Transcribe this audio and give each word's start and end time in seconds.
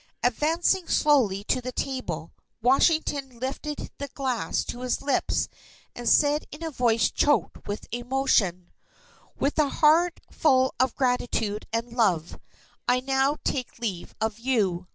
Advancing 0.23 0.87
slowly 0.87 1.43
to 1.43 1.61
the 1.61 1.71
table, 1.71 2.31
Washington 2.59 3.37
lifted 3.39 3.91
the 3.99 4.07
glass 4.07 4.63
to 4.63 4.81
his 4.81 5.03
lips 5.03 5.47
and 5.95 6.09
said 6.09 6.47
in 6.49 6.63
a 6.63 6.71
voice 6.71 7.11
choked 7.11 7.67
with 7.67 7.87
emotion: 7.91 8.71
"With 9.37 9.59
a 9.59 9.69
heart 9.69 10.19
full 10.31 10.73
of 10.79 10.95
gratitude 10.95 11.67
and 11.71 11.93
love, 11.93 12.39
I 12.87 12.99
now 13.01 13.37
take 13.43 13.77
leave 13.77 14.15
of 14.19 14.39
you. 14.39 14.87